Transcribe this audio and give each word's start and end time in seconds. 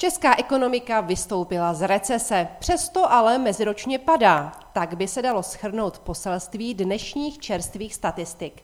Česká 0.00 0.34
ekonomika 0.38 1.00
vystoupila 1.00 1.74
z 1.74 1.86
recese, 1.86 2.48
přesto 2.58 3.12
ale 3.12 3.38
meziročně 3.38 3.98
padá. 3.98 4.52
Tak 4.72 4.96
by 4.96 5.08
se 5.08 5.22
dalo 5.22 5.42
schrnout 5.42 5.98
poselství 5.98 6.74
dnešních 6.74 7.38
čerstvých 7.38 7.94
statistik. 7.94 8.62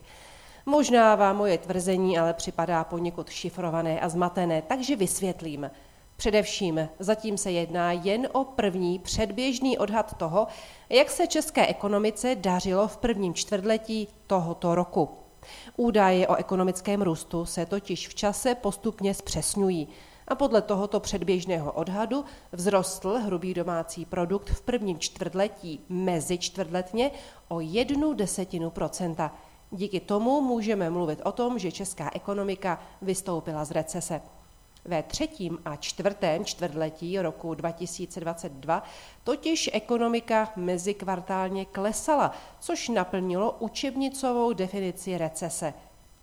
Možná 0.65 1.15
vám 1.15 1.37
moje 1.37 1.57
tvrzení 1.57 2.19
ale 2.19 2.33
připadá 2.33 2.83
poněkud 2.83 3.29
šifrované 3.29 3.99
a 3.99 4.09
zmatené, 4.09 4.61
takže 4.61 4.95
vysvětlím. 4.95 5.71
Především 6.15 6.89
zatím 6.99 7.37
se 7.37 7.51
jedná 7.51 7.91
jen 7.91 8.27
o 8.31 8.43
první 8.43 8.99
předběžný 8.99 9.77
odhad 9.77 10.17
toho, 10.17 10.47
jak 10.89 11.11
se 11.11 11.27
české 11.27 11.67
ekonomice 11.67 12.35
dařilo 12.35 12.87
v 12.87 12.97
prvním 12.97 13.33
čtvrtletí 13.33 14.07
tohoto 14.27 14.75
roku. 14.75 15.09
Údaje 15.75 16.27
o 16.27 16.35
ekonomickém 16.35 17.01
růstu 17.01 17.45
se 17.45 17.65
totiž 17.65 18.07
v 18.07 18.15
čase 18.15 18.55
postupně 18.55 19.13
zpřesňují 19.13 19.87
a 20.27 20.35
podle 20.35 20.61
tohoto 20.61 20.99
předběžného 20.99 21.71
odhadu 21.71 22.25
vzrostl 22.55 23.09
hrubý 23.09 23.53
domácí 23.53 24.05
produkt 24.05 24.49
v 24.49 24.61
prvním 24.61 24.99
čtvrtletí 24.99 25.79
mezi 25.89 26.37
čtvrtletně 26.37 27.11
o 27.47 27.59
jednu 27.59 28.13
desetinu 28.13 28.69
procenta. 28.69 29.35
Díky 29.71 29.99
tomu 29.99 30.41
můžeme 30.41 30.89
mluvit 30.89 31.21
o 31.23 31.31
tom, 31.31 31.59
že 31.59 31.71
česká 31.71 32.09
ekonomika 32.13 32.79
vystoupila 33.01 33.65
z 33.65 33.71
recese. 33.71 34.21
Ve 34.85 35.03
třetím 35.03 35.57
a 35.65 35.75
čtvrtém 35.75 36.45
čtvrtletí 36.45 37.19
roku 37.19 37.53
2022 37.53 38.83
totiž 39.23 39.69
ekonomika 39.73 40.51
mezikvartálně 40.55 41.65
klesala, 41.65 42.31
což 42.59 42.89
naplnilo 42.89 43.55
učebnicovou 43.59 44.53
definici 44.53 45.17
recese. 45.17 45.73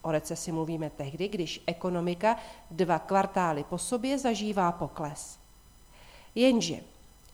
O 0.05 0.13
recesi 0.13 0.53
mluvíme 0.53 0.91
tehdy, 0.91 1.29
když 1.29 1.63
ekonomika 1.67 2.37
dva 2.71 2.99
kvartály 2.99 3.65
po 3.65 3.79
sobě 3.79 4.19
zažívá 4.19 4.73
pokles. 4.73 5.39
Jenže 6.35 6.81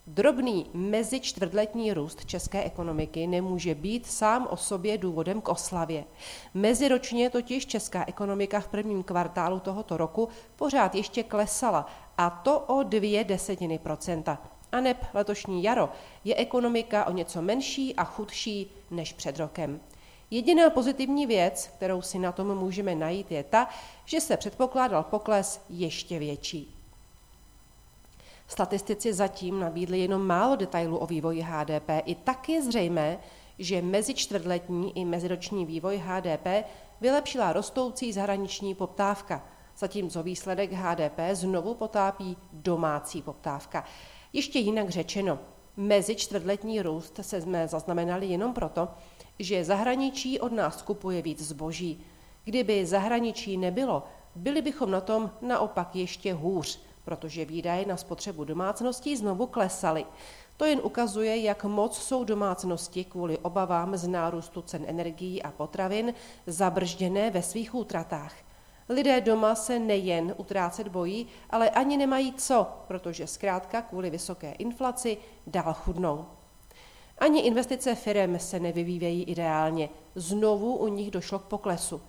Drobný 0.07 0.67
mezičtvrtletní 0.75 1.93
růst 1.93 2.25
české 2.25 2.65
ekonomiky 2.65 3.27
nemůže 3.27 3.75
být 3.75 4.07
sám 4.07 4.49
o 4.51 4.57
sobě 4.57 4.99
důvodem 4.99 5.41
k 5.41 5.49
oslavě. 5.49 6.05
Meziročně 6.55 7.31
totiž 7.31 7.67
česká 7.67 8.05
ekonomika 8.07 8.61
v 8.61 8.69
prvním 8.69 9.03
kvartálu 9.03 9.61
tohoto 9.61 9.97
roku 9.97 10.29
pořád 10.57 10.95
ještě 10.95 11.23
klesala, 11.23 11.87
a 12.19 12.31
to 12.31 12.59
o 12.59 12.83
dvě 12.83 13.25
desetiny 13.25 13.79
procenta. 13.79 14.39
A 14.73 14.81
neb 14.81 15.07
letošní 15.15 15.63
jaro 15.63 15.89
je 16.25 16.37
ekonomika 16.37 17.05
o 17.05 17.13
něco 17.13 17.43
menší 17.43 17.97
a 17.97 18.05
chudší 18.05 18.71
než 18.91 19.13
před 19.13 19.39
rokem. 19.39 19.81
Jediná 20.31 20.71
pozitivní 20.71 21.27
věc, 21.27 21.71
kterou 21.77 22.03
si 22.03 22.19
na 22.19 22.33
tom 22.33 22.59
můžeme 22.59 22.95
najít, 22.95 23.33
je 23.33 23.45
ta, 23.45 23.69
že 24.05 24.21
se 24.21 24.37
předpokládal 24.37 25.03
pokles 25.03 25.61
ještě 25.69 26.19
větší. 26.19 26.75
Statistici 28.49 29.13
zatím 29.13 29.61
nabídli 29.61 29.99
jenom 29.99 30.27
málo 30.27 30.57
detailů 30.57 30.99
o 30.99 31.07
vývoji 31.07 31.41
HDP. 31.41 31.91
I 32.05 32.15
tak 32.15 32.49
je 32.49 32.63
zřejmé, 32.63 33.19
že 33.59 33.83
mezičtvrtletní 33.83 34.99
i 34.99 35.05
meziroční 35.05 35.67
vývoj 35.67 36.03
HDP 36.07 36.47
vylepšila 37.01 37.53
rostoucí 37.53 38.13
zahraniční 38.13 38.75
poptávka, 38.75 39.45
zatímco 39.79 40.23
výsledek 40.23 40.73
HDP 40.73 41.19
znovu 41.33 41.75
potápí 41.75 42.37
domácí 42.53 43.23
poptávka. 43.23 43.85
Ještě 44.33 44.59
jinak 44.59 44.91
řečeno, 44.91 45.39
mezičtvrtletní 45.77 46.83
růst 46.83 47.21
se 47.23 47.41
jsme 47.41 47.69
zaznamenali 47.69 48.27
jenom 48.27 48.55
proto, 48.55 48.89
že 49.41 49.65
zahraničí 49.65 50.41
od 50.41 50.53
nás 50.53 50.83
kupuje 50.83 51.23
víc 51.23 51.41
zboží. 51.43 52.01
Kdyby 52.45 52.87
zahraničí 52.87 53.57
nebylo, 53.57 54.03
byli 54.35 54.63
bychom 54.63 54.91
na 54.91 55.01
tom 55.01 55.31
naopak 55.43 55.97
ještě 55.97 56.35
hůř 56.35 56.81
protože 57.05 57.45
výdaje 57.45 57.87
na 57.87 57.97
spotřebu 57.97 58.45
domácností 58.45 59.17
znovu 59.17 59.47
klesaly. 59.47 60.07
To 60.57 60.65
jen 60.65 60.81
ukazuje, 60.83 61.37
jak 61.37 61.65
moc 61.65 61.99
jsou 61.99 62.25
domácnosti 62.25 63.05
kvůli 63.05 63.39
obavám 63.39 63.97
z 63.97 64.09
nárůstu 64.09 64.63
cen 64.63 64.85
energií 64.87 65.43
a 65.43 65.51
potravin 65.51 66.15
zabržděné 66.47 67.31
ve 67.31 67.43
svých 67.43 67.75
útratách. 67.75 68.35
Lidé 68.89 69.21
doma 69.21 69.55
se 69.55 69.79
nejen 69.79 70.35
utrácet 70.37 70.89
bojí, 70.89 71.27
ale 71.51 71.71
ani 71.71 71.97
nemají 71.97 72.33
co, 72.33 72.67
protože 72.89 73.27
zkrátka 73.27 73.83
kvůli 73.83 74.11
vysoké 74.11 74.53
inflaci 74.53 75.19
dál 75.47 75.75
chudnou. 75.75 76.27
Ani 77.21 77.41
investice 77.41 77.95
firem 77.95 78.39
se 78.39 78.61
nevyvíjejí 78.61 79.23
ideálně. 79.23 79.89
Znovu 80.15 80.77
u 80.77 80.89
nich 80.89 81.11
došlo 81.11 81.39
k 81.39 81.45
poklesu. 81.45 82.03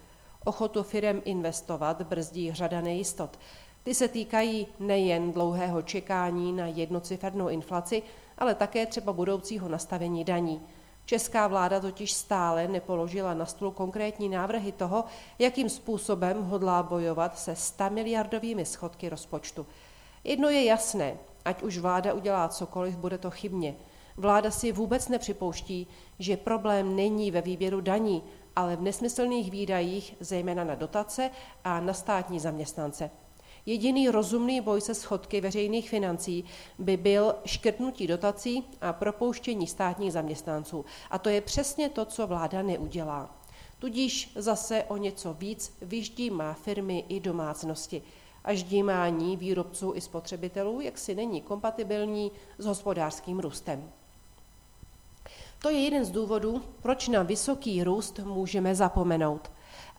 Ochotu 0.46 0.84
firem 0.84 1.22
investovat 1.26 2.02
brzdí 2.02 2.54
řada 2.54 2.82
nejistot. 2.82 3.40
Ty 3.84 3.96
se 3.96 4.08
týkají 4.08 4.68
nejen 4.80 5.32
dlouhého 5.32 5.82
čekání 5.82 6.54
na 6.54 6.68
jednocifernou 6.68 7.50
inflaci, 7.50 8.04
ale 8.38 8.56
také 8.56 8.86
třeba 8.86 9.14
budoucího 9.14 9.70
nastavení 9.70 10.24
daní. 10.24 10.62
Česká 11.06 11.48
vláda 11.48 11.80
totiž 11.80 12.14
stále 12.14 12.68
nepoložila 12.68 13.34
na 13.34 13.46
stůl 13.46 13.72
konkrétní 13.72 14.30
návrhy 14.30 14.72
toho, 14.72 15.04
jakým 15.40 15.70
způsobem 15.70 16.44
hodlá 16.44 16.84
bojovat 16.84 17.40
se 17.40 17.56
100 17.56 17.90
miliardovými 17.90 18.66
schodky 18.66 19.10
rozpočtu. 19.10 19.66
Jedno 20.24 20.50
je 20.50 20.64
jasné, 20.64 21.18
ať 21.46 21.64
už 21.64 21.78
vláda 21.78 22.14
udělá 22.14 22.48
cokoliv, 22.48 22.98
bude 22.98 23.18
to 23.18 23.32
chybně. 23.32 23.76
Vláda 24.22 24.52
si 24.52 24.72
vůbec 24.72 25.08
nepřipouští, 25.08 25.88
že 26.20 26.38
problém 26.38 26.96
není 26.96 27.32
ve 27.32 27.42
výběru 27.42 27.82
daní, 27.82 28.24
ale 28.56 28.76
v 28.76 28.82
nesmyslných 28.82 29.52
výdajích, 29.52 30.16
zejména 30.20 30.64
na 30.64 30.76
dotace 30.76 31.32
a 31.64 31.80
na 31.80 31.94
státní 31.94 32.40
zaměstnance. 32.40 33.12
Jediný 33.66 34.10
rozumný 34.10 34.62
boj 34.62 34.82
se 34.82 34.94
schodky 34.94 35.42
veřejných 35.42 35.90
financí 35.90 36.44
by 36.80 36.98
byl 36.98 37.36
škrtnutí 37.46 38.08
dotací 38.08 38.64
a 38.82 38.94
propouštění 38.94 39.68
státních 39.68 40.14
zaměstnanců. 40.14 40.86
A 41.12 41.18
to 41.18 41.30
je 41.30 41.42
přesně 41.42 41.90
to, 41.90 42.06
co 42.06 42.28
vláda 42.28 42.62
neudělá. 42.62 43.36
Tudíž 43.80 44.32
zase 44.36 44.84
o 44.84 44.98
něco 44.98 45.34
víc 45.34 45.78
vyždímá 45.82 46.54
firmy 46.54 47.06
i 47.10 47.20
domácnosti. 47.20 48.02
A 48.44 48.54
ždímání 48.54 49.38
výrobců 49.38 49.94
i 49.96 50.02
spotřebitelů 50.02 50.82
jaksi 50.82 51.16
není 51.16 51.42
kompatibilní 51.42 52.32
s 52.58 52.66
hospodářským 52.66 53.40
růstem. 53.40 53.92
To 55.62 55.70
je 55.70 55.80
jeden 55.80 56.06
z 56.06 56.12
důvodů, 56.12 56.62
proč 56.82 57.08
na 57.08 57.24
vysoký 57.24 57.84
růst 57.84 58.20
můžeme 58.20 58.76
zapomenout. 58.76 59.52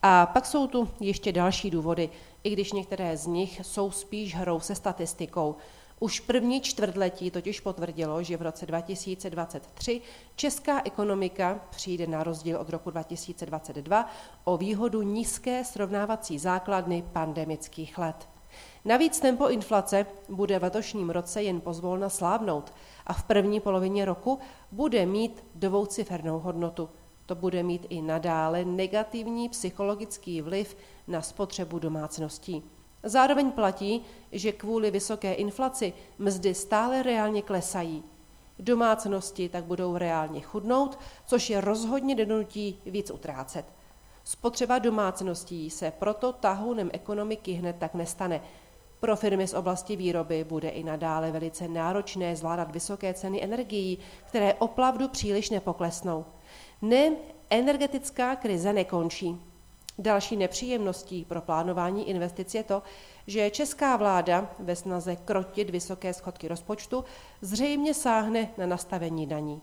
A 0.02 0.26
pak 0.26 0.46
jsou 0.46 0.66
tu 0.66 0.88
ještě 1.00 1.32
další 1.32 1.70
důvody, 1.70 2.10
i 2.44 2.50
když 2.50 2.72
některé 2.72 3.16
z 3.16 3.26
nich 3.26 3.60
jsou 3.64 3.90
spíš 3.90 4.34
hrou 4.34 4.60
se 4.60 4.74
statistikou. 4.74 5.56
Už 6.00 6.20
první 6.20 6.60
čtvrtletí 6.60 7.30
totiž 7.30 7.60
potvrdilo, 7.60 8.22
že 8.22 8.36
v 8.36 8.42
roce 8.42 8.66
2023 8.66 10.00
česká 10.36 10.82
ekonomika 10.84 11.60
přijde 11.70 12.06
na 12.06 12.24
rozdíl 12.24 12.56
od 12.56 12.70
roku 12.70 12.90
2022 12.90 14.10
o 14.44 14.56
výhodu 14.56 15.02
nízké 15.02 15.64
srovnávací 15.64 16.38
základny 16.38 17.04
pandemických 17.12 17.98
let. 17.98 18.31
Navíc 18.84 19.20
tempo 19.20 19.48
inflace 19.48 20.06
bude 20.28 20.58
v 20.58 20.62
letošním 20.62 21.10
roce 21.10 21.42
jen 21.42 21.60
pozvolna 21.60 22.08
slábnout 22.08 22.72
a 23.06 23.12
v 23.12 23.22
první 23.22 23.60
polovině 23.60 24.04
roku 24.04 24.38
bude 24.72 25.06
mít 25.06 25.44
dvoucifernou 25.54 26.38
hodnotu– 26.38 26.88
to 27.26 27.34
bude 27.34 27.62
mít 27.62 27.86
i 27.88 28.02
nadále 28.02 28.64
negativní 28.64 29.48
psychologický 29.48 30.42
vliv 30.42 30.76
na 31.08 31.22
spotřebu 31.22 31.78
domácností. 31.78 32.62
Zároveň 33.02 33.52
platí, 33.52 34.02
že 34.32 34.52
kvůli 34.52 34.90
vysoké 34.90 35.34
inflaci 35.34 35.92
mzdy 36.18 36.54
stále 36.54 37.02
reálně 37.02 37.42
klesají. 37.42 38.04
Domácnosti 38.58 39.48
tak 39.48 39.64
budou 39.64 39.96
reálně 39.96 40.40
chudnout, 40.40 40.98
což 41.26 41.50
je 41.50 41.60
rozhodně 41.60 42.14
donutí 42.14 42.80
víc 42.86 43.10
utrácet. 43.10 43.66
Spotřeba 44.24 44.78
domácností 44.78 45.70
se 45.70 45.90
proto 45.90 46.32
tahounem 46.32 46.90
ekonomiky 46.92 47.52
hned 47.52 47.76
tak 47.78 47.94
nestane. 47.94 48.40
Pro 49.02 49.16
firmy 49.16 49.48
z 49.48 49.54
oblasti 49.54 49.96
výroby 49.96 50.44
bude 50.44 50.68
i 50.68 50.84
nadále 50.84 51.30
velice 51.30 51.68
náročné 51.68 52.36
zvládat 52.36 52.72
vysoké 52.72 53.14
ceny 53.14 53.44
energií, 53.44 53.98
které 54.26 54.54
opravdu 54.54 55.08
příliš 55.08 55.50
nepoklesnou. 55.50 56.24
Ne, 56.82 57.12
energetická 57.50 58.36
krize 58.36 58.72
nekončí. 58.72 59.40
Další 59.98 60.36
nepříjemností 60.36 61.24
pro 61.24 61.40
plánování 61.40 62.08
investic 62.08 62.54
je 62.54 62.62
to, 62.62 62.82
že 63.26 63.50
česká 63.50 63.96
vláda 63.96 64.50
ve 64.58 64.76
snaze 64.76 65.16
krotit 65.16 65.70
vysoké 65.70 66.14
schodky 66.14 66.48
rozpočtu 66.48 67.04
zřejmě 67.40 67.94
sáhne 67.94 68.50
na 68.58 68.66
nastavení 68.66 69.26
daní. 69.26 69.62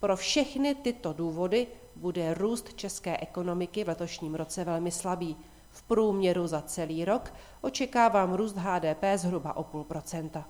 Pro 0.00 0.16
všechny 0.16 0.74
tyto 0.74 1.12
důvody 1.12 1.66
bude 1.96 2.34
růst 2.34 2.74
české 2.74 3.16
ekonomiky 3.16 3.84
v 3.84 3.88
letošním 3.88 4.34
roce 4.34 4.64
velmi 4.64 4.90
slabý. 4.90 5.36
V 5.70 5.82
průměru 5.82 6.46
za 6.46 6.62
celý 6.62 7.04
rok 7.04 7.34
očekávám 7.60 8.32
růst 8.32 8.56
HDP 8.56 9.04
zhruba 9.16 9.56
o 9.56 9.64
půl 9.64 9.84
procenta. 9.84 10.44